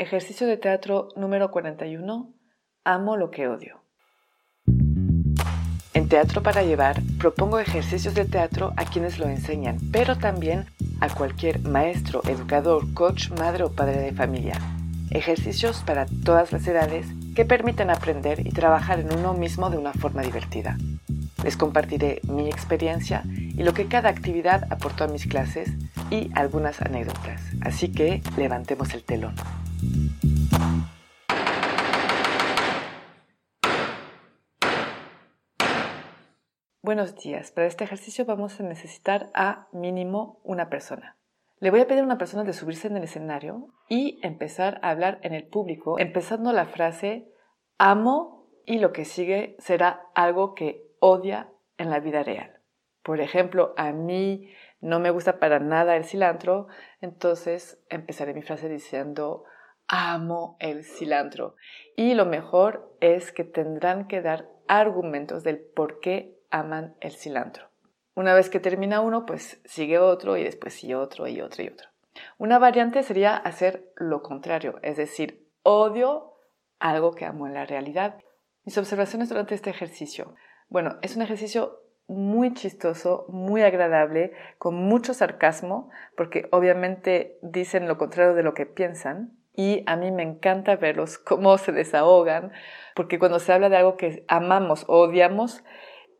[0.00, 2.32] Ejercicio de teatro número 41.
[2.84, 3.82] Amo lo que odio.
[5.92, 10.66] En Teatro para Llevar propongo ejercicios de teatro a quienes lo enseñan, pero también
[11.00, 14.54] a cualquier maestro, educador, coach, madre o padre de familia.
[15.10, 19.92] Ejercicios para todas las edades que permiten aprender y trabajar en uno mismo de una
[19.92, 20.78] forma divertida.
[21.42, 25.70] Les compartiré mi experiencia y lo que cada actividad aportó a mis clases
[26.08, 27.42] y algunas anécdotas.
[27.62, 29.34] Así que levantemos el telón.
[36.88, 37.52] Buenos días.
[37.52, 41.18] Para este ejercicio vamos a necesitar a mínimo una persona.
[41.60, 44.88] Le voy a pedir a una persona de subirse en el escenario y empezar a
[44.88, 47.28] hablar en el público, empezando la frase
[47.76, 52.62] amo y lo que sigue será algo que odia en la vida real.
[53.02, 56.68] Por ejemplo, a mí no me gusta para nada el cilantro,
[57.02, 59.44] entonces empezaré mi frase diciendo
[59.88, 61.54] amo el cilantro.
[61.96, 67.68] Y lo mejor es que tendrán que dar argumentos del por qué aman el cilantro.
[68.14, 71.68] Una vez que termina uno, pues sigue otro y después sigue otro y otro y
[71.68, 71.88] otro.
[72.36, 76.34] Una variante sería hacer lo contrario, es decir, odio
[76.80, 78.16] algo que amo en la realidad.
[78.64, 80.34] Mis observaciones durante este ejercicio.
[80.68, 87.98] Bueno, es un ejercicio muy chistoso, muy agradable, con mucho sarcasmo, porque obviamente dicen lo
[87.98, 89.32] contrario de lo que piensan.
[89.54, 92.52] Y a mí me encanta verlos cómo se desahogan,
[92.94, 95.64] porque cuando se habla de algo que amamos o odiamos,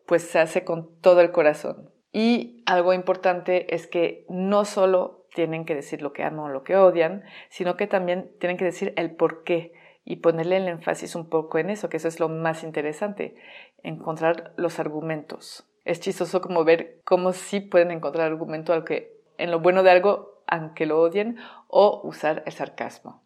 [0.09, 1.93] pues se hace con todo el corazón.
[2.13, 6.65] Y algo importante es que no solo tienen que decir lo que aman o lo
[6.65, 9.75] que odian, sino que también tienen que decir el por qué
[10.07, 13.37] y ponerle el énfasis un poco en eso, que eso es lo más interesante,
[13.83, 15.69] encontrar los argumentos.
[15.85, 19.91] Es chistoso como ver cómo sí pueden encontrar argumento al que, en lo bueno de
[19.91, 21.37] algo, aunque lo odien,
[21.69, 23.23] o usar el sarcasmo.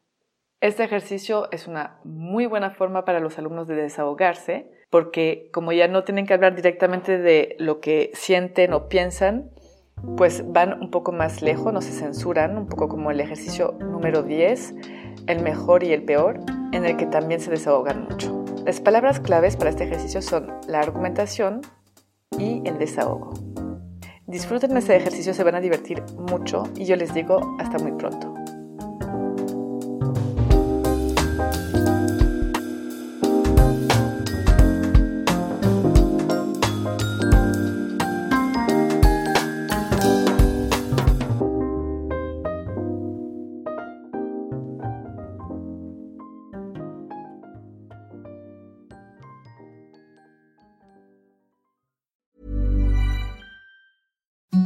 [0.60, 5.88] Este ejercicio es una muy buena forma para los alumnos de desahogarse, porque como ya
[5.88, 9.50] no tienen que hablar directamente de lo que sienten o piensan,
[10.18, 14.22] pues van un poco más lejos, no se censuran, un poco como el ejercicio número
[14.22, 14.74] 10,
[15.28, 16.40] el mejor y el peor,
[16.72, 18.44] en el que también se desahogan mucho.
[18.66, 21.62] Las palabras claves para este ejercicio son la argumentación
[22.38, 23.32] y el desahogo.
[24.26, 28.41] Disfruten este ejercicio, se van a divertir mucho y yo les digo hasta muy pronto.